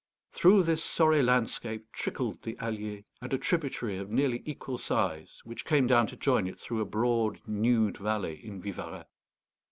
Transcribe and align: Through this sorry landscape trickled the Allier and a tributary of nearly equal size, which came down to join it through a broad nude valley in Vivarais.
Through 0.31 0.63
this 0.63 0.83
sorry 0.83 1.21
landscape 1.21 1.85
trickled 1.91 2.41
the 2.41 2.57
Allier 2.59 3.03
and 3.21 3.31
a 3.31 3.37
tributary 3.37 3.99
of 3.99 4.09
nearly 4.09 4.41
equal 4.47 4.79
size, 4.79 5.41
which 5.43 5.63
came 5.63 5.85
down 5.85 6.07
to 6.07 6.15
join 6.15 6.47
it 6.47 6.59
through 6.59 6.81
a 6.81 6.85
broad 6.85 7.39
nude 7.45 7.99
valley 7.99 8.43
in 8.43 8.59
Vivarais. 8.59 9.03